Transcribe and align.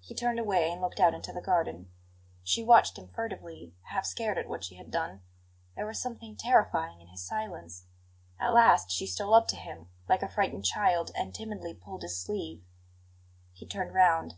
He 0.00 0.16
turned 0.16 0.40
away, 0.40 0.68
and 0.68 0.80
looked 0.80 0.98
out 0.98 1.14
into 1.14 1.32
the 1.32 1.40
garden. 1.40 1.92
She 2.42 2.64
watched 2.64 2.98
him 2.98 3.06
furtively, 3.06 3.72
half 3.82 4.04
scared 4.04 4.36
at 4.36 4.48
what 4.48 4.64
she 4.64 4.74
had 4.74 4.90
done; 4.90 5.22
there 5.76 5.86
was 5.86 6.02
something 6.02 6.34
terrifying 6.34 7.00
in 7.00 7.06
his 7.06 7.24
silence. 7.24 7.84
At 8.40 8.52
last 8.52 8.90
she 8.90 9.06
stole 9.06 9.34
up 9.34 9.46
to 9.46 9.54
him, 9.56 9.90
like 10.08 10.24
a 10.24 10.28
frightened 10.28 10.64
child, 10.64 11.12
and 11.14 11.32
timidly 11.32 11.72
pulled 11.72 12.02
his 12.02 12.18
sleeve. 12.18 12.64
He 13.52 13.64
turned 13.64 13.94
round. 13.94 14.34